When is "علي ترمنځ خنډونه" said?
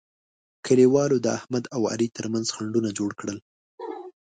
1.91-2.89